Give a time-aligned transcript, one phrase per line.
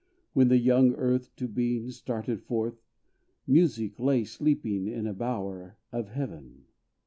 [0.33, 2.81] When the young earth to being started forth,
[3.45, 6.65] Music lay sleeping in a bower of heaven.